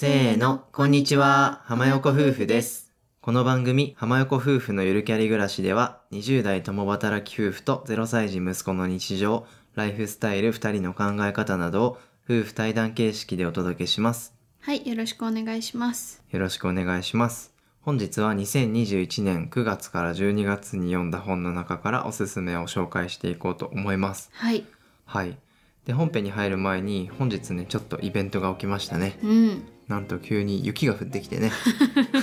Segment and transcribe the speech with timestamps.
[0.00, 2.90] せーの、こんにちは、浜横夫婦です。
[3.20, 9.44] この番組、浜横夫婦のゆるキャリ暮らしでは、20代共働き夫婦と0歳児息子の日常、
[9.74, 14.32] ライフスタイル2人の考え方などを夫婦対談形式でお届けします。
[14.60, 16.22] はい、よろしくお願いします。
[16.30, 17.52] よろしくお願いします。
[17.82, 24.30] 本日は2021年9月から12月に読んだ本の中からおすすめを紹介していこうと思います。
[24.32, 24.64] はい、
[25.04, 25.36] はい。
[25.84, 29.18] で、本編に入る前に本日ね、ちょっとイベントが起きましたね。
[29.22, 31.50] うん、なんと急に雪が降ってきてね。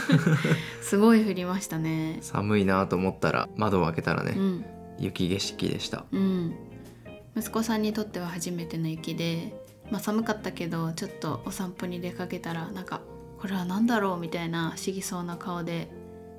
[0.82, 2.18] すごい降りましたね。
[2.22, 4.66] 寒いなと思ったら窓を開けたらね、うん、
[4.98, 6.56] 雪景色でしたうん。
[7.36, 9.54] 息子さんにとっては初めての雪で、
[9.92, 13.02] まあ寒かったけどちょっとお散歩に出かけたらなんか
[13.38, 15.90] これは何だろうみたいな不思議そうな顔で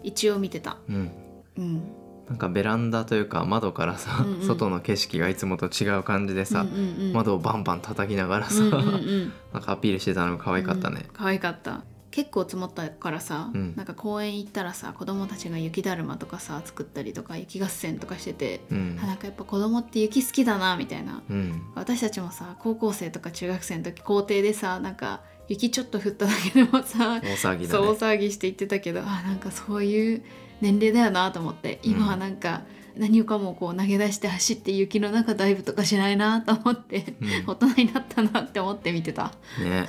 [0.03, 0.79] 一応見てた。
[0.89, 1.11] うん
[1.59, 1.83] うん、
[2.29, 4.47] なんかベランダというか窓からさ、うんうん。
[4.47, 11.83] 外の景色がいつもと違う感じでさ、うんうんうん、窓をバンバン叩きながらさ、うんうんうん、なんかアピールしてたのが可愛かったね、うん可愛かった。
[12.11, 13.77] 結構積もったからさ、うん。
[13.77, 18.99] なんか公園行ったらさ子供たちが雪だるまとかさ作ったりとか雪合戦とかしてて、うん。
[19.03, 21.23] あなんかやっぱ子供って雪好きだなみたいな。
[21.31, 21.63] うん。
[21.75, 30.23] 私たちもさ高校生とか中学生の時校庭でさなんか雪ちょっと降っただけでもさ、大騒ぎだそう大ね騒ぎして言ってたけどあなんかそういう
[30.61, 32.63] 年齢だよなと思って今はなんか
[32.99, 37.29] 何をかもこう投げ出して走って雪の中ダイブとかしないなと思って、うん。
[37.47, 39.33] 大人になったなって思って見てた。
[39.63, 39.89] ね。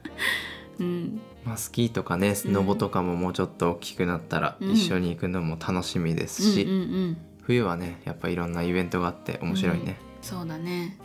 [0.80, 4.70] うん、まあスキーとかねスノボとかももうちょっと大きくなったらうん。
[4.72, 7.16] 一緒に行くのも楽しみですし、うんうんうん。
[7.42, 10.98] 冬はねやっぱいろんなイベントがあって面白いね、そうだね。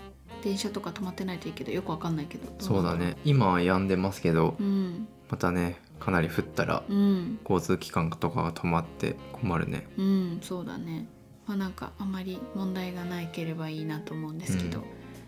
[0.43, 2.47] 電車とか止まってないといいけどよくわかんないけど。
[2.59, 3.17] そうだね。
[3.25, 7.39] 今は止んでますけどうんまたねかなり降ったらうん。
[7.41, 9.87] 交通機関とかが止まって困るね。
[9.97, 11.07] うんそうだね。
[11.47, 14.83] まあなんかあまり問題がないければいいなと思うんですけど、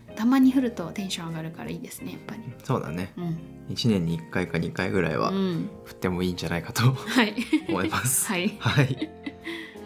[0.08, 0.14] うん。
[0.14, 2.42] たまに降るとテンション上がるからいいですねやっぱり。
[2.62, 3.14] そうだね。
[3.16, 3.38] うん、
[3.74, 7.34] 1年に1回か2回ぐらいはうん、降ってもいいんじゃないかと はい。
[7.68, 8.28] 思います。
[8.28, 8.56] はい。
[8.60, 9.10] はい。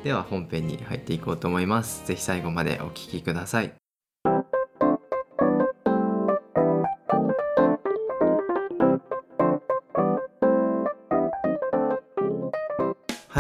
[0.04, 2.06] では本編に入っていこうと思います。
[2.06, 3.79] ぜひ最後までお聞きください。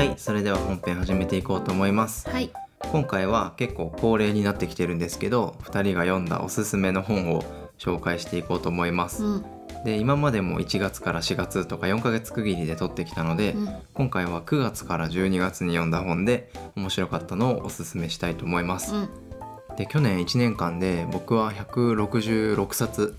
[0.00, 2.26] はい、それでは本編始めていこうと思います。
[2.30, 2.50] はい
[2.90, 7.44] 今回は結構恒例になってきてるんですけど、2人が読んだおすすめの本を
[7.78, 9.22] 紹介していこうと思います。
[9.22, 9.44] うん
[9.84, 18.94] で、今までも1月から4月とか4ヶ月区切りで撮ってきたので、うん今回は9月から12月に読んだ本で面白かったのをおすすめしたいと思います。
[18.94, 19.08] うん
[19.76, 23.14] で去年1年間で僕は166冊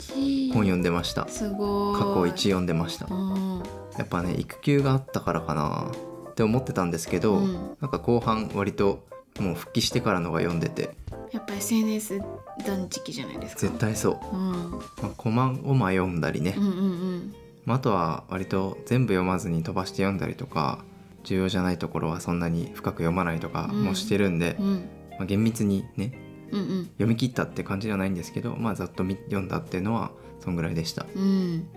[0.51, 1.27] 本読んでました。
[1.27, 3.05] すごい過去1読んでました。
[3.05, 3.63] うん
[3.99, 5.91] やっぱね育休があったからかな
[6.31, 7.53] って思ってたんですけど、うん。
[7.81, 9.05] なんか後半割と
[9.39, 10.95] もう復帰してからのが読んでて。
[11.31, 12.21] やっぱ SNS
[12.65, 13.61] 断食じゃないですか。
[13.61, 14.35] 絶対そう。
[14.35, 17.35] うん、まあ、コマをま読んだりね、うんうんうん。
[17.65, 20.83] まあ、あとは割と全部読まずに飛ばして読んだりとか
[21.23, 24.89] 重要じゃないところはそんなに深く読まないとかもしてるんで、うん。
[25.11, 26.13] まあ、厳密にね
[26.51, 31.05] うん読み切ったって感じじゃないんですけど、まあ、ざっと見読んだっていうのはそんぐらいでした。
[31.15, 31.21] うん。
[31.21, 31.67] うん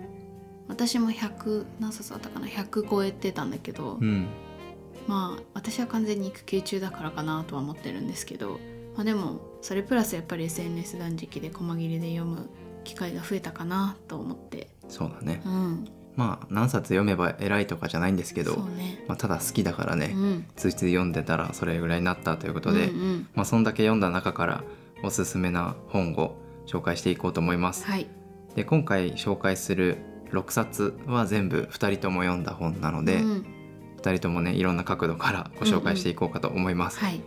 [0.68, 4.28] 私も100何冊あったかな？100超えてたんだけど、うん、
[5.06, 8.58] まあ私は完全に育休中だからかなとは思ってるんですけど、
[8.94, 12.48] まあ、でもそれプラスやっぱり SNS 断食で細切れで読む
[12.84, 14.68] 機会が増えたかなと思って。
[14.88, 15.42] そうだね。
[15.44, 15.88] うん。
[16.16, 19.02] まあ何冊読めば偉いとかじゃないんですけど、ね。
[19.08, 20.46] まあ、ただ好きだからね、うん。
[20.56, 23.28] ついつい読んでたらそれぐらいになったということで、うんうん。
[23.34, 24.64] まあ、そんだけ読んだ中から
[25.02, 26.36] おすすめな本を
[26.66, 27.84] 紹介していこうと思います。
[27.84, 28.06] はい。
[28.54, 29.98] で今回紹介する
[30.30, 33.46] 6冊は全部2人とも読んだ本なので、うん
[34.04, 36.98] 2人ともねいろんな角度からご紹介していこうかと思います。
[36.98, 37.22] はい。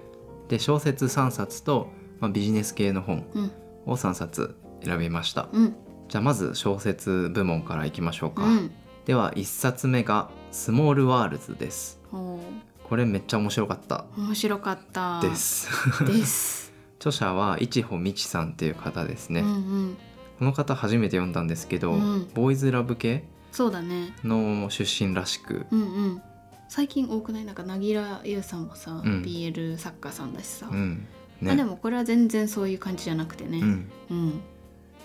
[0.47, 1.89] で小説3冊と、
[2.19, 3.51] まあ、ビジネス系の本うん。
[3.87, 5.49] を3冊選びました。
[5.51, 5.75] うん。
[6.07, 8.43] じゃあまず小説部門からいきましょうか。
[8.43, 8.71] うん。
[9.05, 11.99] では1冊目が「スモールワールズ」です。
[12.11, 14.05] これめっちゃ面白かった。
[14.15, 15.19] 面白かった。
[15.21, 15.69] です。
[16.05, 16.73] です。
[16.99, 19.41] 著者は市穂美智さんっていう方ですね。
[19.41, 19.97] うんうん。
[20.39, 22.29] この方初めて読んだんですけど、うん。
[22.33, 24.13] ボーイズラブ系そうだね。
[24.23, 26.21] の出身らしく、うんうん
[26.69, 27.45] 最近多くない？
[27.45, 29.21] なんか凪良優さんもさ、うん。
[29.21, 31.07] BL 作家さんだしさ、うん。
[31.41, 33.59] まあ、でね、もこれは全然そういう感じじゃなくてね。
[33.59, 34.41] うん、うん。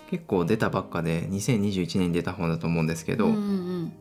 [0.09, 3.93] 結構出たばっかで2021年に出た本だと思うんですけど、うんうん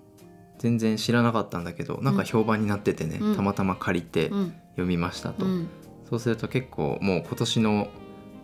[0.58, 3.36] 全然知らなかったんだけどなんか評判になっててね、うん。
[3.36, 4.54] たまたま借りてうん。
[4.72, 5.68] 読みましたと、うん。
[6.08, 7.88] そうすると結構もう今年の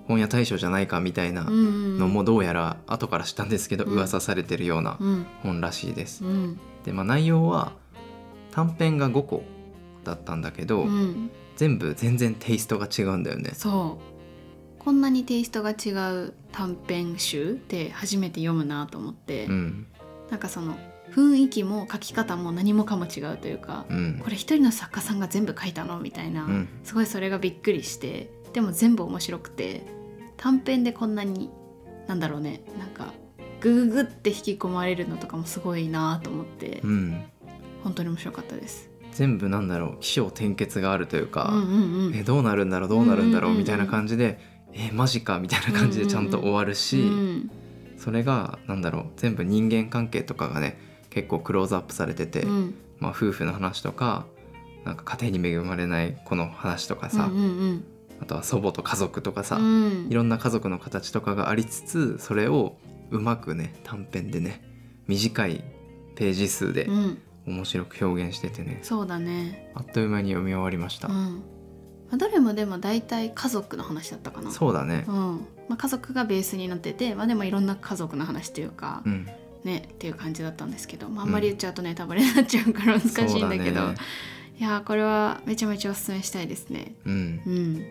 [0.09, 1.99] 本屋大賞じゃないかみたいなうんうん。
[1.99, 3.93] のもどうやら後から知ったんですけど、うん。
[3.93, 5.27] 噂されてるようなうん。
[5.43, 6.25] 本らしいです。
[6.25, 6.59] うん。
[6.85, 7.73] でまあ内容は
[8.59, 9.45] 短編が5個
[10.03, 11.31] だったんだけど、うん。
[11.55, 13.53] 全部全然テイストが違うんだよね。
[13.55, 14.01] そ
[14.81, 14.83] う。
[14.83, 15.91] こんなにテイストが違
[16.25, 19.87] う短編集って初めて読むなと思って、うん。
[20.29, 20.77] なんかその
[21.13, 24.21] 雰囲気も書き方も何もかも違うというか、うん。
[24.25, 26.01] これ一人の作家さんが全部書いたの？
[26.01, 26.69] みたいな、うん。
[26.83, 29.87] すごいそれがびっくりしてでも全部面白くて
[30.37, 31.49] 短編でこんなに
[32.09, 33.13] なんだろうねなんか
[33.61, 37.23] グググって引き込まれるのとかもすごいなと思って、うん
[37.83, 38.91] 本当に面白かったです。
[39.13, 42.15] 全部なんだろう起承転結があるというか、うんうんうん。
[42.15, 43.57] えどうなるんだろうどうなるんだろうんうんうんうん。
[43.57, 44.39] うみたいな感じで、
[44.73, 47.51] えマジかみたいな感じでちゃんと終わるし、うん。
[47.97, 50.79] それがなんだろう全部人間関係とかがね
[51.11, 52.75] 結構クローズアップされてて、うん。
[52.99, 54.27] まあ、夫婦の話とか
[54.85, 57.85] なんか家庭に恵まれない子の話とかさ、うんうん。
[58.21, 60.07] あとは祖母と家族とかさ、うん。
[60.11, 62.77] いろんな家族の形とかがありつつそれを
[63.11, 64.63] うまくね短編でね
[65.07, 65.65] 短い
[66.15, 69.71] ページ数でうん面白く表現しててね、そうだね。
[69.75, 71.15] あっという間に読み終わりました、うん。
[71.15, 74.51] まあ、どれもでも大体家族の話だったかな。
[74.51, 75.05] そうだね。
[75.09, 75.15] うん。
[75.69, 79.29] まあ、家族がベースになってて、まあ、でもいろんな家族の話というか、うん。
[79.65, 83.89] ねっていう感じだったんですけど、まあ、あんまり言っちゃうとネタバレになっちゃうから難しいんだけど。
[83.89, 83.97] ね。
[84.59, 86.95] いやーこれはめちゃめちゃおすすめしたいですね。
[87.05, 87.43] うん。
[87.47, 87.87] うん、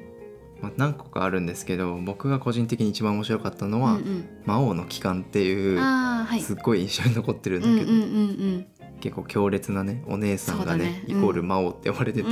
[0.61, 6.41] まあ、何個かあるんですけど僕が個人的に一番面白かったのはうんうん「魔王の帰還」っていうああはい。
[6.41, 8.65] すっごい印象に残ってるんだけど、うんうんうん
[8.99, 11.03] 結構強烈なねお姉さんがねね。
[11.07, 12.29] イコール魔王って呼ばれてて、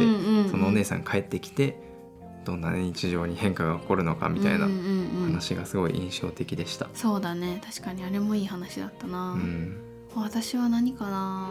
[0.49, 1.77] そのお姉さん帰ってきて
[2.43, 4.67] どんな日常に変化が起こるのかみたいな
[5.25, 6.89] 話がすごい印象的でした。
[6.93, 7.61] そうだね。
[7.65, 9.77] 確かにあれもいい話だったな、うん。
[10.15, 11.49] 私は何かな。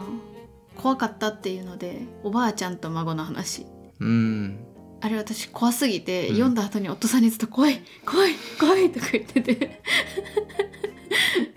[0.75, 3.65] 怖かったっていうのでおばあちゃんと孫の話。
[3.99, 4.59] うん。
[5.01, 6.35] あれ私怖すぎて、うん。
[6.35, 9.81] 読んだ後に夫さんにずっと怖い怖い怖いとか言ってて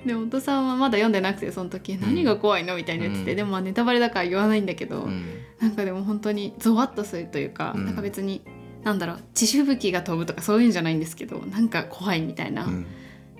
[0.08, 2.00] で夫さんはまだ読んでなくてその時、ん。
[2.00, 3.37] 何が怖いのみたいに言ってて、うん。
[3.37, 5.25] でもまあネタバレだから言わないんだけど、うん。
[5.60, 7.87] なんかでも本当にゾワッとするというか、うん。
[7.87, 8.43] なんか別に
[8.82, 12.87] なんだろう血しぶきが飛ぶとかそういうんじゃないんですけどなんか怖いみたいな、うん。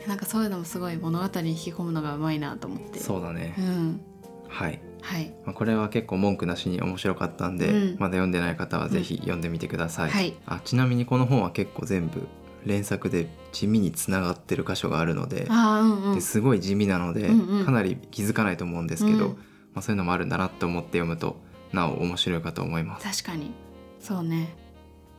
[0.07, 3.01] なんかそういうのもすごい物語に引き込むのがうまいなと思って。
[3.01, 4.01] そうだね、うん。
[4.49, 5.35] はい、はい。
[5.45, 7.97] まあ、これは結構文句なしに面白かったんで、うん。
[7.99, 10.35] まだ読んでない方はぜひ読んでみてください、はい。
[10.47, 12.27] あちなみにこの本は結構全部
[12.65, 16.15] 連作で地味につながってる箇所があるのでうんうん。
[16.15, 17.65] ですごい地味なので、うんうん。
[17.65, 19.33] かなり気づかないと思うんですけど、うん。
[19.33, 19.37] ま
[19.77, 21.41] あ、そういうのもあるんだなって思って読むと
[21.73, 23.23] なお面白いかと思います。
[23.23, 23.53] 確かに。
[24.01, 24.57] そうね。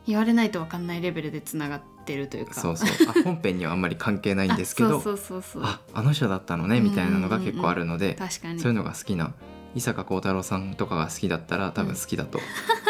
[0.06, 2.54] 言われないと分かんないレベルでつながってるというか。
[2.54, 2.88] そうそう。
[3.08, 5.62] あ本編にはあんまり関係ないんですけど あそうそうそう。
[5.62, 8.60] そうああの人だったのねみたいなのが結構あるので、確かに。
[8.60, 9.34] そういうのが好きな
[9.74, 12.40] 伊坂幸太郎さんとかが好きだったら多分好きだと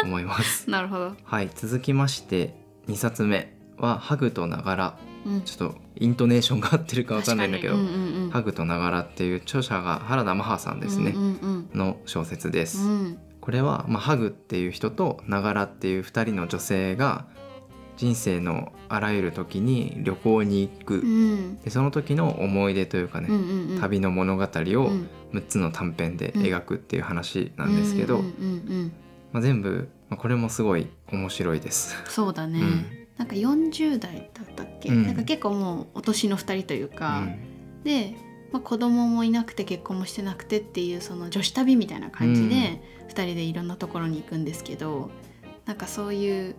[0.03, 0.69] 思います。
[0.71, 2.55] なるほど、はい続きまして
[2.87, 7.97] 2冊目は「ハグとながら」うん、ちょっとイントネーションが合ってるかわかんないんだけど「確かに。
[7.97, 8.29] うんうんうん。
[8.31, 12.79] ハグとながら」っていう著者が原田マハさんですね、うんうんの小説です。
[12.79, 12.89] うん。
[12.89, 17.25] うんこれは、まあ、ハグっていう人とながらっていう2人の女性が
[17.97, 21.57] 人生のあらゆる時に旅行に行く、うん。
[21.59, 23.81] でその時の思い出というかね、うんうんうん。
[23.81, 25.09] 旅の物語をうん。
[25.33, 28.47] 6つの短編で描くっていう話なんですけど、うんうんうんう
[28.83, 28.91] ん。
[29.33, 31.95] まあ、全部、まあ、これもすごい面白いです。
[32.09, 35.05] そうだね、うんなんか40代だったっけ、うん。
[35.05, 37.83] なんか結構もうお年の2人といううか、ん。
[37.83, 38.15] で、
[38.51, 45.11] まあ、子供もいなくて結婚もしてなくてっていうその女子旅みたいな感じで2人でいろんなところに行くんですけど、
[45.67, 46.55] なんかそういう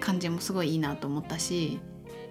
[0.00, 1.78] 感じもすごいいいなと思ったし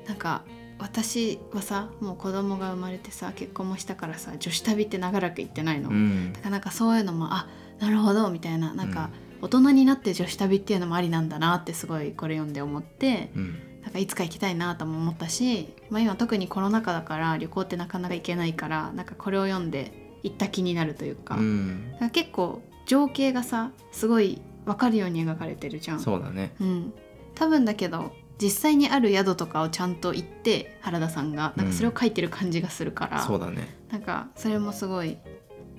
[0.08, 0.44] なんか
[0.80, 6.34] 私はさもう子供が生まれてさ結婚もしたからさ女子旅って長らく行ってないの、うん。
[6.34, 7.48] だからなんかそういうのもあ
[7.80, 8.74] なるほどみたいな。
[8.74, 9.12] なんか
[9.44, 13.60] 大人になって女子旅っていうのもありなんだなってすごいこれ読んで思ってうん。
[13.84, 19.92] なんかいつか行きたいなとも思ったし、まあ、今特にコロナ禍だから旅行ってなかなか行けないからなんかこれを読んで
[20.24, 21.92] 行った気になるというか,、うん。
[21.92, 26.00] なんか結構情景がさすごい分かるように描かれてるじゃん。
[26.00, 26.56] そうだね。
[26.62, 26.94] うん、
[27.36, 31.52] 多分だけど実際にある宿とかをちゃんと行って原田さんが。
[31.58, 33.68] なんかそれを書いてる感じがするから、そうだね。
[33.92, 35.18] なんかそれもすごい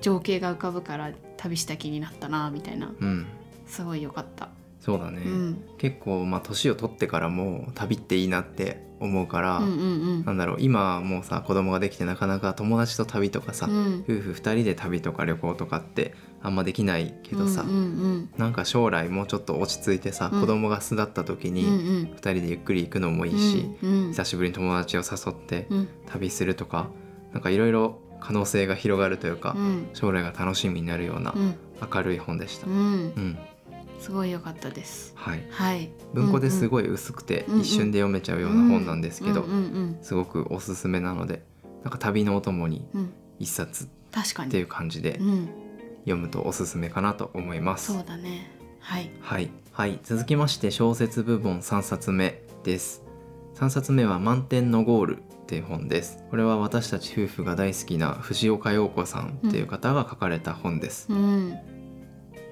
[0.02, 2.92] 情景が浮かぶから旅した気になったなみたいな。
[3.00, 3.26] うん
[3.66, 4.48] すごい良かった。
[4.80, 5.64] そうだね、うん。
[5.78, 13.74] 結構まあ年を取ってからも旅っていいなって思うから、うんうんなんだろう今はもうさ子供ができてなかなか友達と旅とかさ、うん。
[13.74, 20.40] うん夫婦2人で旅とか旅行とかってあんまできないけどさ、うんうんなんか将来もうちょっと落ち着いてさ、うん。
[20.42, 21.76] 子供が巣立った時にうんうん。
[22.12, 24.08] 2人でゆっくり行くのもいいし、うんうん。
[24.10, 25.88] 久しぶりに友達を誘ってうん。
[26.06, 26.90] 旅するとか
[27.32, 29.88] なんかいろいろ可能性が広がるというか、うん。
[29.94, 31.54] 将来が楽しみになるようなうん。
[31.92, 32.66] 明るい本でした。
[32.66, 33.38] ううん、ん
[34.04, 35.14] すごい良かったです。
[35.16, 35.42] はい。
[35.50, 35.90] はい。
[36.12, 39.46] 文庫ですいごい薄くて一瞬で読めちゃうような本なんですけど、
[40.02, 41.42] すごくおすすめなので
[41.82, 43.12] なんか旅のお供にうん。
[43.38, 43.84] 一冊。
[43.84, 45.48] っていう感じでうん。
[46.04, 47.94] 読むとおすすめかなと思います。
[47.94, 48.50] そうだね。
[48.78, 49.10] はい。
[49.22, 53.02] はい、はい、続きまして小説部門3冊目です。
[53.54, 56.22] 3冊目は「満点のゴール」っていう本です。
[56.28, 61.56] これは私たち夫婦が大好きな藤岡陽子さんっていう方が書かれた本です、うん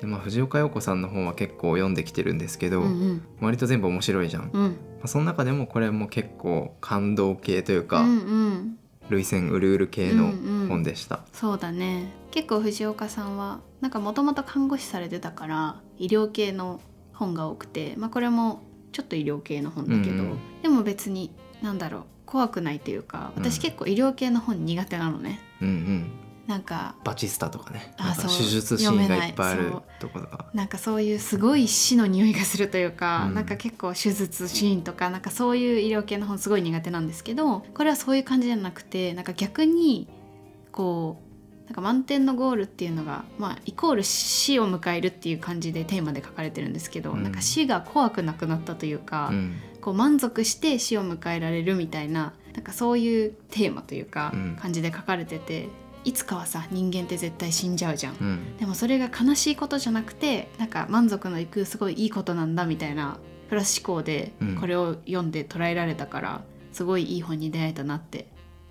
[0.03, 3.23] でまあ、藤岡陽子さんの本は結構読んできてるんですけど、うんうん。
[3.41, 4.77] 割と全部面白いじゃん、まうん。
[5.01, 8.79] あ、その中でもこれも結構感動系というか、うんうん。
[9.11, 10.69] 涙腺うるうる系のうんうん。
[10.69, 12.11] 本でした、そうだね。
[12.33, 16.81] 結構藤岡さんはなんかもともと看護師されてたから医療系の
[17.13, 20.39] 本が多くてまあこれもちょっと医療系の本だけど、うんうん。
[20.63, 21.31] でも別に
[21.63, 23.63] なんだろう怖くないというか私うん。
[23.63, 25.39] 結構医療系の本苦手なのね。
[25.61, 26.11] うんうん
[26.47, 27.95] なんかバチスタとかね。
[27.99, 33.35] あそう手術シーンがいっぱいあるところがなんかそういうすごい死の匂いがするというか、うん。
[33.35, 40.09] なんか結構手術シーンとかなんかそういう医療系の本すごい苦手なんですけどこれはそういう感じじゃなくてなんか逆に
[40.73, 41.33] こう
[41.67, 47.23] なんか満点のゴールっていうのが、まあ、イコール死を迎えるっていう感じでテーマで書かれてるんですけど、うん。
[47.23, 49.55] なんか死が怖くなくなったというか、うん。
[49.81, 54.57] こう満足して死を迎えられるみたいななんかそういうテーマというかうん。
[54.61, 55.69] 感じで書かれてて、
[56.05, 58.15] いつかはさ人間って絶対死んじゃうじゃん。
[58.15, 58.57] うん。
[58.57, 63.19] でもそれが悲しいことじゃなくてなんか満足のいくすごいいいことなんだみたいな
[63.49, 64.57] プラス思考でうん。
[64.57, 66.43] これを読んで捉えられたから、
[66.73, 68.27] すごいいい本に出会えたなって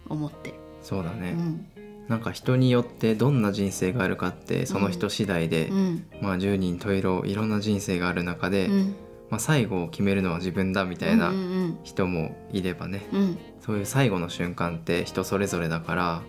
[0.10, 1.68] 思って、そうだね、うん。
[2.08, 6.06] なんか人によってどんな人生があるかってその人次第で、うん。
[6.22, 8.96] まあ10人十色いろんな人生がある中で、うん、
[9.30, 13.38] まあ、最後を決めるのは自分だみたいなうんうん人もいればね、うんうん。
[13.62, 16.22] そういう最後の瞬間って人それぞれだから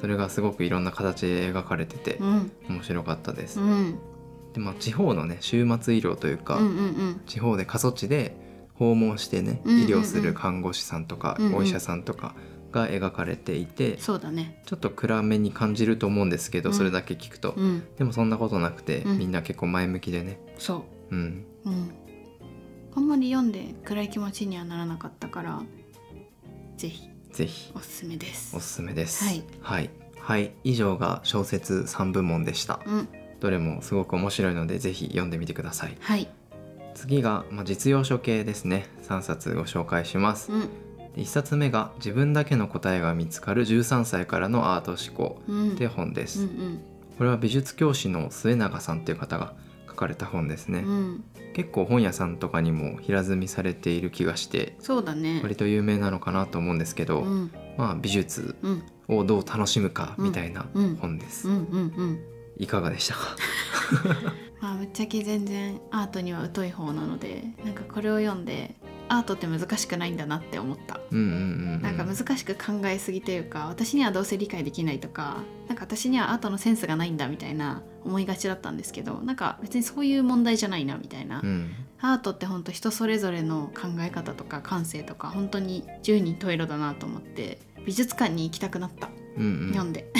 [0.00, 2.52] それがすごくいろんな形で描かれててうん。
[2.68, 3.60] 面白かったです。
[3.60, 3.98] うん。
[4.52, 6.60] でまあ地方のね週末医療というか、
[7.26, 8.36] 地方で過疎地で
[8.74, 12.34] 訪問してね医療する看護師さんとか、お医者さんとか
[12.72, 14.62] が描かれていて、そうだね。
[14.66, 16.74] ちょっと暗めに感じると思うんですけど、うん。
[16.74, 17.82] それだけ聞くと、うん。
[17.96, 19.18] でもそんなことなくて、うん。
[19.18, 20.38] みんな結構前向きでね。
[20.58, 21.14] そう。
[21.16, 21.44] ん。
[21.64, 21.90] ううん。
[22.94, 25.62] あんまり読んで暗い気持ちにはならなかったから
[26.76, 27.72] ぜひぜひ。
[27.74, 28.56] おすすめです。
[28.56, 29.24] おすすめです。
[29.24, 29.90] はい、はい。
[30.18, 30.52] はい。
[30.64, 32.80] 以上が小説3部門でした。
[32.86, 33.08] うん。
[33.40, 35.96] どれもすごく面白いのでぜひ読んでみてください。
[36.00, 36.28] はい。
[36.94, 38.86] 次が、まあ、実用書系ですね。
[39.02, 40.52] 3冊ご紹介します。
[40.52, 40.68] うん。
[41.16, 45.72] 1冊目が自分だけの答えが見つかる13歳からのアート思考うん。
[45.72, 46.80] って本です、うん
[47.18, 49.52] これは美術教師の末永さんっていう方が
[49.88, 51.24] 書かれた本ですね、うんうん
[51.58, 55.40] 結構本屋さんとかにも平積みされている気がしてそうだね。
[55.42, 57.52] 割と有名なのかなと思うんですけど、うん。
[57.76, 58.82] まあ美術うん。
[59.08, 60.94] をどう楽しむかみたいなうん。
[60.94, 62.20] 本です、うんうんうん。
[62.58, 63.36] いかがでしたか？
[64.62, 68.76] まあぶっちゃけ全然アートには疎い方なのでなんかこれを読んで
[69.08, 71.00] アートって難しくないんだなって思った。
[71.10, 71.82] うんうんうんうん。
[71.82, 81.70] なんか難しく考えすぎというか私にはどうせ理解できないとかなんか私にはアートのセンスがないんだみたいな思いがちだったんですけどなんか別にそういう問題じゃないなみたいな、うん。
[82.00, 89.68] アートって本当人それぞれの考え方とか感性とか本当に十人十色だなと思って美術館に行きたくなった、うんうん。
[89.68, 90.12] 読んで、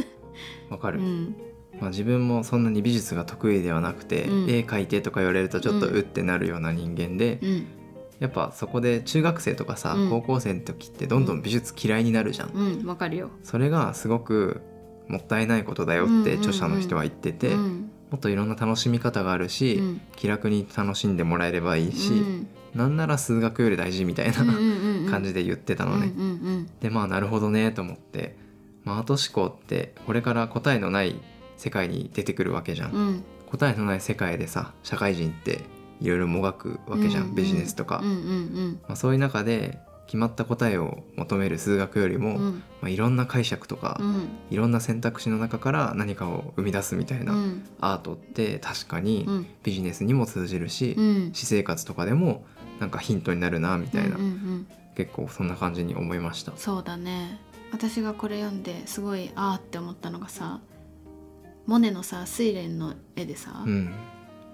[0.70, 1.36] わかる、うん、
[1.80, 4.50] まあ、自分もそんなに美術が得意ではなくて、うん。
[4.50, 7.66] 絵描いてとか言われるとちょっとうってなるような人間で、うん
[8.20, 10.10] やっぱそこで中学生とかさ、うん。
[10.10, 13.30] 高校生の時ってどんどん美術嫌いになるじゃん、うんわかるよ。
[13.42, 14.60] それがすごく
[15.08, 17.90] もったいないことだよって著者の人は言ってて、うん。
[18.10, 20.00] もっといろんな楽しみ方があるし、うん。
[20.16, 22.48] 気楽に楽しんでもらえればいいし、うん。
[22.74, 25.10] なんなら数学より大事みたいな、うんうんうんうん。
[25.10, 26.12] 感じで言ってたのね。
[26.14, 28.36] うんうんでまあなるほどねと思って、
[28.84, 31.20] まあ、アート思考ってこれから答えのない
[31.56, 32.92] 世界に出てくるわけじゃん。
[32.92, 33.00] うん。
[33.00, 33.24] うん。
[33.50, 35.60] 答えのない世界でさ社会人って
[36.00, 37.34] いろいろもがくわけじゃん、うんうん。
[37.34, 42.42] ビジネスとか、うんうんまあ、そういう中で決まった答えを求める数学よりも、まうん。
[42.46, 44.28] うんあ、いろんな解釈とか、うん。
[44.50, 47.64] いろんな選択肢の中から何かを生み出すみたいな、うん。
[47.80, 49.46] アートって確かにうん。
[49.62, 51.30] ビジネスにも通じるし、うん。
[51.34, 52.44] 私生活とかでも
[52.78, 54.66] なんかヒントになるなみたいな、うんうんうん。
[54.96, 56.52] 結構そんな感じに思いました。
[56.56, 57.40] そうだね。
[57.72, 60.60] 私がこれ読んですごいあーって思ったのがさ
[61.66, 63.94] モネのさ睡蓮の絵でさ、うん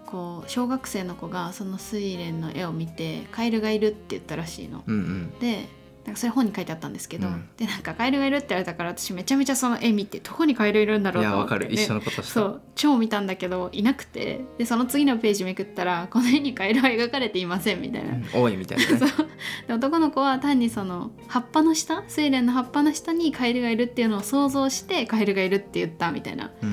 [0.06, 4.84] こう小学生の子がその睡蓮の絵を見てカエルがいるって言ったらしいの。
[4.86, 5.38] うんうん。
[5.40, 5.68] で
[6.06, 7.48] なんかそれ本に書いてあったんですけど、うん。
[7.56, 11.74] でなんかカエルがいるって言われたから私めちゃめちゃその絵見てどこにカエルいるんだろいうやわと思って、かる。
[11.74, 12.22] 一緒のことした。
[12.22, 14.40] そう超見たんだけどいなくて。
[14.56, 18.24] でその次のページめくったらこの絵にカエルは描かれていませんみたいな、うん。
[18.32, 18.98] 多いみたいなね。
[19.04, 19.28] そう。
[19.66, 26.52] で男の子は単にその葉っぱの下睡蓮の葉っぱの下にカエルがいるっていうのを想像してカエルがいるって言ったみたいな。
[26.62, 26.66] う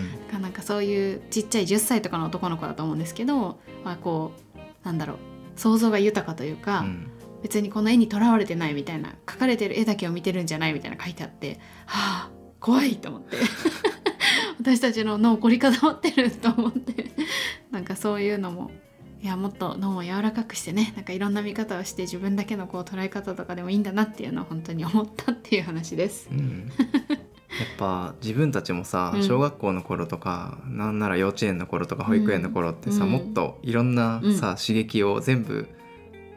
[0.64, 5.18] そういうちっちゃい10歳とかの男の子だと思うんですけど、まあ、こうなんだろう
[5.56, 7.10] 想像が豊かというか、うん
[7.44, 13.36] 別にこの絵にとらわれてないみたいな描かれてる絵だけを見てるんじゃないみたいな書いてあってはあ怖いと思って
[14.60, 17.12] 私たちの脳凝り固まってると思って
[17.70, 18.72] なんかそういうのも
[19.22, 26.36] いやもっと脳を柔らかくしてねなんかいろんな見方をして自分だけのこう捉え方とかでもいいんだなっていうのを本当に思ったっていう話ですう。
[26.36, 26.72] ん、
[27.60, 29.24] やっぱ自分たちもさうん。
[29.24, 33.12] 小学校の頃とか、なんなら幼稚園の頃とか保育園の頃ってさ、うん。
[33.12, 35.68] もっといろんなさ、刺激を全部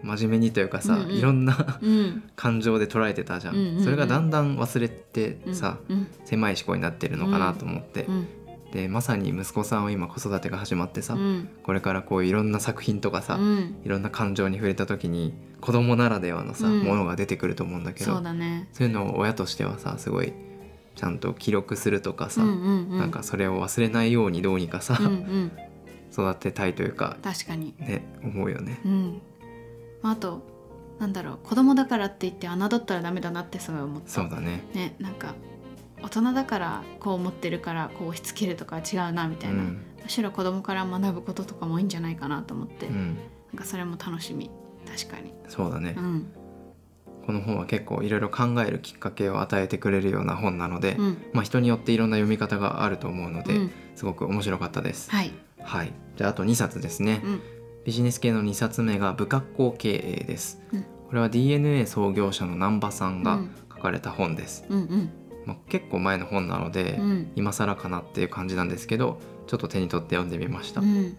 [0.02, 1.10] 真面目にというかさ、うんうん。
[1.12, 3.84] いろんなうん、 感情で捉えてたじゃん,、うんうんうん。
[3.84, 8.26] それがだんだん忘れてさ、うん狭い思考になってるのかなと思って、うん
[8.72, 11.48] でまさに息子さんは今子育てが始まってさ、うん。
[11.62, 13.76] これからこういろんな作品とかさ、うん。
[13.84, 16.80] いろんな感情に触れた時に子供ならではのさ、うん。
[16.80, 18.68] ものが出てくると思うんだけどそうだね。
[18.72, 20.32] そういうのを親としてはさすごい
[20.96, 25.52] ちゃんと記録するとかさ、うんうんうん、なんかそれを忘れないようにどうにかさ、うんうん、
[26.10, 27.74] 育てたいというか確かに。
[27.78, 28.80] ね思うよね。
[28.84, 29.22] うん。
[30.02, 30.42] まあ、あと
[30.98, 34.08] なんだろう子供だからって言って侮ったらダメだなってすごい思った。
[34.08, 34.64] そうだね。
[34.74, 35.34] ねなんか
[36.02, 43.18] 大人だからこう思ってるからこう押し付けるとかは違うなみたいな、うんむしろ子供から学ぶこととかもいいんじゃないかなと思って、なん
[43.52, 44.52] うん、かそれも楽しみ
[44.86, 45.34] 確かに。
[45.48, 46.00] そうだねう。
[46.00, 46.32] ん
[47.26, 55.10] この本は結構いろいろ考えるきっかけを与えてくれるような本なので、うんまあ人によっていろんな読み方があると思うので、うんすごく面白かったです。
[55.10, 55.32] はい。
[55.62, 55.92] はい。
[56.16, 57.20] じゃああと2冊ですね。
[57.24, 57.40] うん
[57.84, 60.62] ビジネス系の2冊目が不格好経営です。
[60.72, 64.64] うんこれは DNA 創業者の南波さんがうん書かれた本です。
[64.68, 65.10] うんうん
[65.46, 71.16] まあ、結構前の本なので、うん今更かなっていう感じなんですけどちょっと手に取って読んでみました、うん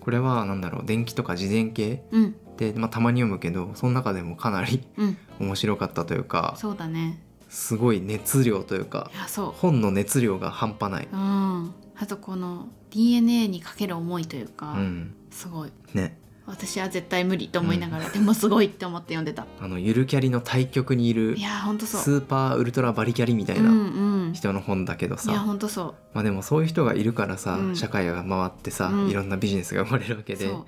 [0.00, 7.22] これは何だろう電気とか自然系うんで、まあ、たまに読むけどその中でもかなりうん面白かったというかそうだね。
[7.48, 9.52] すごい熱量というかいやそう。
[9.56, 11.74] 本の熱量が半端ない、うん。
[11.96, 15.70] あとこの DNA にかける思いというか、うん、すごい。
[15.94, 19.46] ね私は絶対無理と思いながら、でもすごいって思って読んでた。
[19.60, 22.00] あのゆるキャリの対極にいるいやほんとそう。
[22.00, 23.74] スーパーウルトラバリキャリみたいうんなう
[24.30, 24.32] ん。
[24.32, 25.94] 人の本だけどいやさ、ほんとそう。
[26.14, 30.64] まあ、でもそういう人がいるからさ、うん社会が回ってさ、うんいろんなビジネスが生まれるわけでそう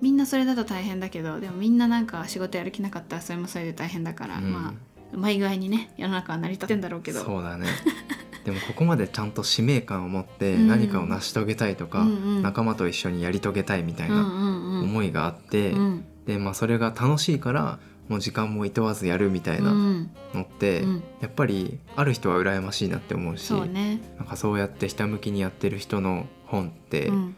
[0.00, 4.52] みんなそれだと大変だけどでもみんななんか仕事やる気なかったらそれもそれで大変だから、うん。
[4.52, 4.72] まあ
[5.12, 7.20] うまい具合にね世の中は成り立ってんだろうけど。
[7.20, 7.66] そうだね。
[8.44, 10.68] でもここまでちゃんと使命感を持ってうん。
[10.68, 12.42] 何かを成し遂げたいとか、うんうん。
[12.42, 14.30] 仲間と一緒にやり遂げたいみたいうんうなんう
[14.78, 14.82] ん。
[14.84, 16.04] 思いがあって、うん。
[16.26, 20.10] でまあ、それが楽しいからもう時間もいとわずやるみたいなうん。
[20.32, 21.02] のって、うん。
[21.20, 27.36] やっぱりある人は羨ましいなって思うしそうね、なんかそうやってひたむきにやってる人の本って、うん、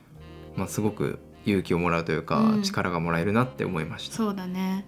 [0.57, 2.63] まあ、すごく勇気をもらうというか、うん。
[2.63, 4.17] 力がもらえるなって思いました。
[4.17, 4.85] そうだね。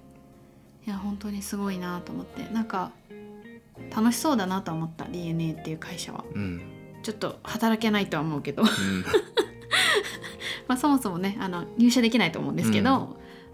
[0.87, 2.45] いや本当にすごいなと思って。
[2.53, 2.93] なんか
[3.95, 6.25] 楽しそうだなと思った DNA っていう会社は。
[6.35, 6.63] うん。
[7.03, 8.63] ちょっと働けないとは思うけど。
[8.63, 8.69] うん。
[10.69, 12.97] まあそもそもねあの入社できないと思うんですけど、うん。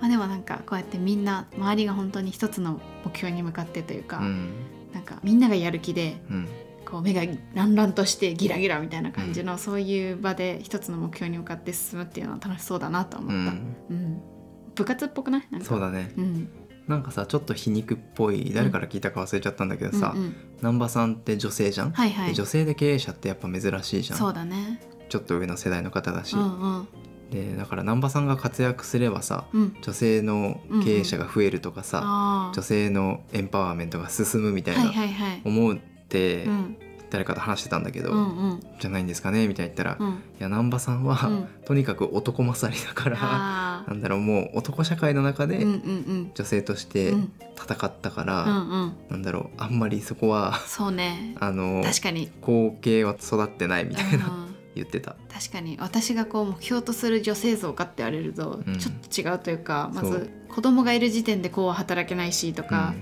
[0.00, 4.50] まあでもなんかこうやってみんな周りが本当に一つの目標に向かってというか、うん。
[4.92, 6.48] なんかみんながやる気でうん
[6.90, 7.22] こう目が
[7.54, 13.76] ランランとしてギラギラみたいな感じの、そういう場で一つの目標に向かって進むっていうのは楽しそうだなと思った、うん。
[13.90, 14.20] うん。
[14.74, 15.46] 部活っぽくない？
[15.50, 15.66] なんか。
[15.66, 16.12] そうだね。
[16.16, 16.48] うん。
[16.88, 20.36] なんかさちょっと皮肉っぽい誰から聞いたか忘れちゃったんだけどさ、うんうん。
[20.58, 22.28] 南波さんって女性じゃん、はいはい。
[22.30, 24.18] で女性で経営者ってやっぱ珍しいじゃん。
[24.18, 24.80] そうだね。
[25.08, 26.88] ちょっと上の世代の方だし、うんうん。
[27.30, 29.76] でだから南波さんが活躍すればさうん。
[29.82, 35.42] 女性の経営者が増えるとかさ、あ女性のエンパワーメントが進むみたいなはいはい。
[35.44, 35.80] 思う
[37.10, 38.22] 誰かと話してたんだけど、うんう
[38.54, 38.60] ん。
[38.78, 39.48] じゃないんですかね？
[39.48, 40.22] みたいな言ったら、いうん。
[40.38, 41.48] や南波さんは、うん。
[41.64, 43.16] とにかく男勝りだから
[43.88, 45.74] なんだろうもう男社会の中でうんうんう
[46.12, 46.30] ん。
[46.32, 47.32] 女性としてうん。
[47.56, 48.92] 戦ったから、うんうん。
[49.10, 51.34] なんだろうあんまりそこはそうね。
[51.40, 52.30] あの確かに。
[52.42, 55.16] 後継は育ってないみたいなうん言ってた。
[55.32, 55.76] 確かに。
[55.80, 58.78] 私がこう目標とする女性像かって言われるとうん。
[58.78, 60.12] ちょっと違うというか、まそう。
[60.12, 62.94] ず子供がいる時点でこうは働けないしとか、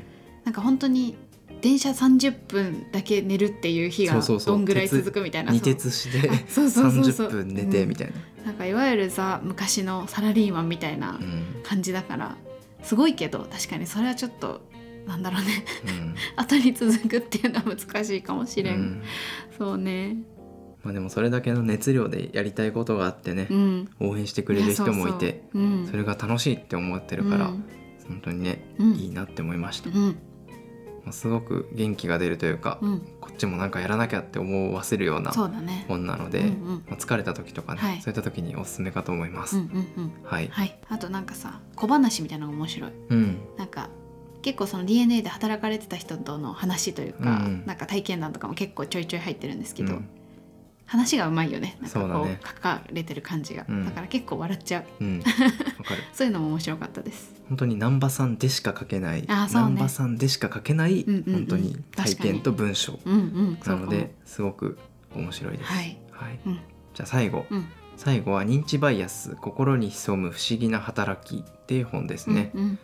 [0.45, 1.19] なんか本当に
[1.61, 5.53] 電車30分だけ寝るっていう日がどんぐらい続くみたいな。
[5.53, 7.29] 二鉄してそうそうそうそう。
[7.29, 8.47] 30分寝てみたいな。
[8.47, 11.63] なんかいわゆるザ昔のサラリーマンみたいなうん。
[11.63, 12.37] 感じだから
[12.83, 14.63] すごいけど確かにそれはちょっと
[15.07, 15.65] なんだろうね。
[15.87, 16.15] うん。
[16.37, 19.03] 後に続くっていうのは難しいかもしれん、うん。
[19.57, 20.19] そうね。
[20.85, 23.89] まあ、でもそれだけの熱量でやりたいことがあってね、うん。
[24.01, 27.65] 応援してくれる人もいてやそれが楽しいって思ってるから、うん。
[28.07, 28.95] 本当にね、うん。
[28.95, 29.97] いいなって思いました、うん。
[29.97, 30.15] まあ、
[31.13, 33.01] すごく元気が出るというか、うん。
[33.21, 36.85] こっちもなんかやらなきゃって思わせるような本なので、うんうん。
[36.89, 38.01] まあ、疲れた時とかね、はい。
[38.01, 40.13] そういった時におすすめかと思います、うんうんうん。
[40.25, 40.79] はい、はい。
[40.89, 42.93] あとなんかさ小話みたいなのが面白い。
[43.11, 43.39] うん。
[43.57, 43.91] なんか
[44.43, 47.67] 結構その DNA で働かれてた人との話というか、うんうん。
[47.67, 50.09] なんか体験談とかも結構ちょいちょい入ってるんですけど、うん
[50.89, 51.77] 話がうまいよね。
[51.83, 53.85] なんかこう書かれてる感じが、うん。
[53.85, 55.05] だから結構笑っちゃう。
[55.05, 55.25] うん、わ
[55.85, 56.03] かる。
[56.15, 57.35] そういうのも面白かったです。
[57.49, 59.29] 本当に南波さんでしか書けない、ね。
[59.51, 61.35] 南波さんでしか書けない、うんうんうん。
[61.35, 62.99] 本当に体験と文章。
[63.05, 64.79] うんうんなのですごく
[65.15, 65.71] 面白いです。
[65.71, 65.99] はい。
[66.11, 66.41] はい。
[66.47, 66.55] うん。
[66.55, 67.45] じゃあ最後。
[67.51, 67.67] うん。
[67.99, 72.79] 最後は認知バイアス心に潜む不思議な働きっていう本ですね、うん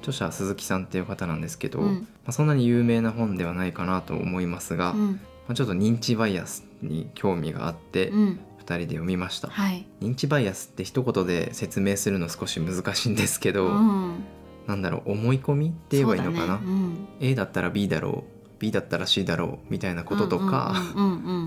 [0.00, 1.94] 著者は鈴木さんっていう方なんですけど、うん。
[1.94, 5.20] まあ、そんなに有名な本ではないかなと思いますが、まうん
[5.52, 8.40] あ、ちょっと認知バイアスに興味があって2うん。
[8.62, 9.84] 人で読みました、はい。
[10.00, 14.24] 認知バイアスって一言で説明するの少し難しいんですけど、うん。
[14.68, 16.62] なんだろう思い込みって言えばいいのかな、ね。
[16.64, 17.08] うん。
[17.18, 20.74] A だったら B だろう B だったら C だろうみたいなこととか、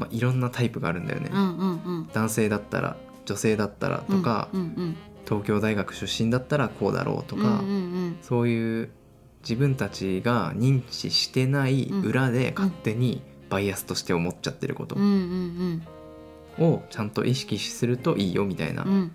[0.09, 2.09] いろんなタイプがあるんだよね、うんうんうん。
[2.11, 7.59] 男性だったら女性だったらとか、うんうん東京大学出身だったらこうだろうとか、うんうんう
[8.07, 8.17] ん。
[8.21, 8.89] そういう
[9.41, 13.21] 自分たちが認知してない裏で勝手に
[13.53, 14.95] バイアスとして思っちゃってること。
[14.95, 15.11] うんうん
[16.59, 16.73] うん。
[16.73, 18.89] をちゃんと意識するといいよみたいなうん。
[18.89, 19.11] うん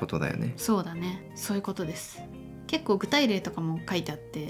[0.00, 0.54] ことだよね。
[0.56, 1.30] そうだね。
[1.34, 2.22] そういうことです。
[2.66, 4.48] 結構具体例とかも書いてあって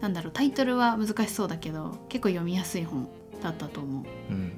[0.00, 3.08] なんだろうタイトルは難しそうだけど結構読みやすい本
[3.42, 4.04] だったと思う。
[4.30, 4.52] うん。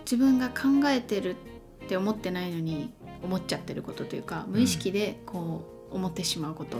[0.00, 1.36] 自分が考えてる
[1.84, 6.78] って思ってないのに思っちゃってることというか無意識でこう思ってしまうこと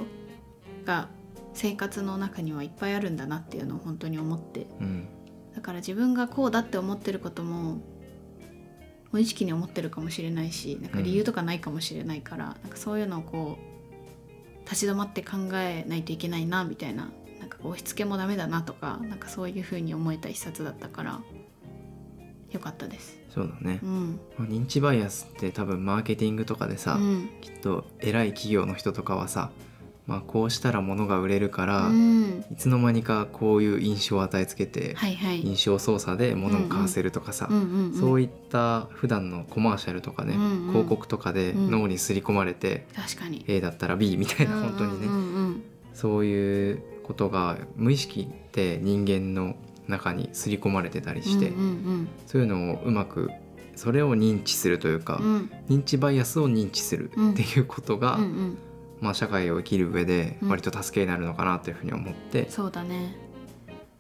[0.85, 1.09] が
[1.55, 5.09] 生活の中にはいっぱいあるんだなっていうのを本当に思ってうん
[5.57, 7.81] だから自分がこうだって思ってることも
[9.11, 21.21] 無意識に思ってるかもしれないしなんか理由とかないかもしれないから、なんかそういうのをこう立ち止まって考えないといけないなみたいななんか押し付けもダメだなとかなんかそういう風に思えた一冊だったから
[22.51, 23.19] よかったです。
[23.31, 23.81] そうだね。
[23.83, 27.31] う、ん、まあ認知バイアスって多分マーケティングとかでさ、うん。
[27.41, 29.51] きっと偉い企業の人とかはさ、
[30.07, 35.43] まあ、こうしたら物が売れるから、うん、いつの間にかこういう印象を与えつけて、はいはい。
[35.43, 40.69] 印象操作で物を買わせるとかさ、うんうんうん、そういった普段のコマーシャルとかね、うんうん。
[40.69, 41.71] 広告とかでうん。
[41.71, 43.45] 脳に刷り込まれて、確かに。
[43.49, 45.13] A だったら B みたいな本当にね、うん。
[45.13, 45.19] う
[45.51, 49.57] んそういうことが無意識で人間の
[49.89, 53.31] 中に刷り込まれてたりうんして、うんうんそういうのをうまく
[53.75, 55.51] それを認知するというか、うんうん。
[55.69, 58.59] 認知バイアスを認知するっていうことが、うんうん
[59.07, 60.49] まあ、社会を生きる上でうん。
[60.49, 63.17] 割と助けになるのかなというふうに思って、そうだね。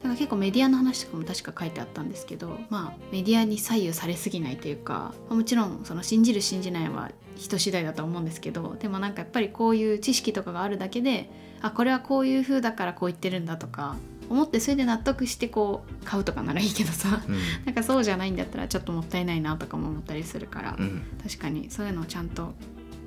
[0.03, 11.31] なんか結構メディアの話とかも確か書いてあったんですけど、まあメディアに左右されすぎないというか、まあもちろんその信じる信じないは人次第だと思うんですけど、でもなんかやっぱりこういう知識とかがあるだけで、
[11.63, 13.97] あこれはこういう風だからこう言ってるんだとか
[14.29, 17.39] 思ってそれで納得してこう買うとかならいいけどさ、うん。
[17.65, 22.53] なんかそうじゃないんだったらちょっともったいないなとかも思ったりするから、うん、確かにそういうのをちゃんと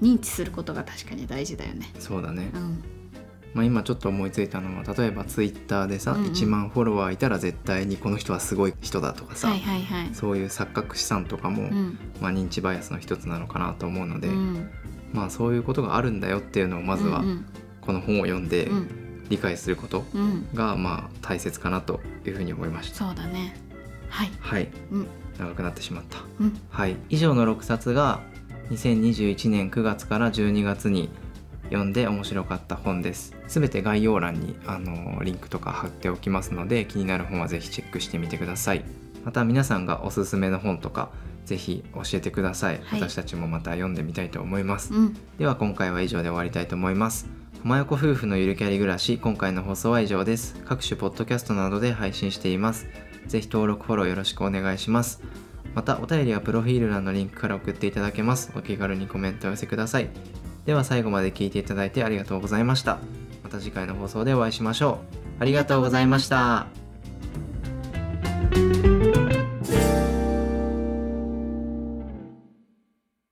[0.02, 1.92] 認知することが確かに大事だよね。
[2.00, 2.52] そうだね。
[2.54, 2.84] う、ん、
[3.54, 6.32] まあ、今ちょっと思いついたのは例えばツイッターでさ、うんうん。
[6.32, 10.10] 1万フォロワーいたら絶対にこの人はすごい人だとかさ、はいはいはい。
[10.14, 12.00] そういう錯覚資産とかも、うん。
[12.22, 14.70] まあ、認知バイアスの一つなのかなと思うので、うん。
[15.14, 17.46] まあそういうことがあるんだよっていうのをまずはうん
[17.82, 19.06] この本を読んでうん。
[19.30, 20.04] 理解すること
[20.56, 23.06] がまあ大切かなというふうに思いました。
[23.06, 23.56] そうだね。
[24.10, 24.32] はい。
[24.40, 24.70] はい。
[24.92, 25.08] うん。
[25.38, 26.18] 長くなってしまった。
[26.40, 26.60] うん。
[26.70, 28.22] はい、以上の6冊が
[28.70, 31.10] 2021年9月から12月に
[31.66, 33.36] 読んで面白かった本です。
[33.48, 38.84] すべて概要欄にあのリンクとか貼っておきますので気になる本はぜひチェックしてみてください。
[39.24, 41.10] また皆さんがおすすめの本とか
[41.46, 42.80] ぜひ教えてください。
[42.84, 44.94] はい私たちもまた読んでみたいと思います。
[44.94, 47.28] うんでは今回は以上で終わりたいと思います。
[47.62, 50.56] 浜横夫婦のゆるキャリ暮らし今回の放送は以上です。
[50.66, 52.88] 各種ポッドキャストなどで配信しています。
[53.28, 55.22] ぜひ登録フォローよろしくお願いします。
[55.76, 58.52] またお便りはプロフィール欄のリンクから送っていただけます。
[58.56, 60.10] お気軽にコメントをお寄せください。
[60.66, 63.00] では最後まで聞いていただいてありがとうございました。
[63.44, 65.00] また次回の放送でお会いしましょ
[65.40, 65.42] う。
[65.42, 66.68] ありがとうございました。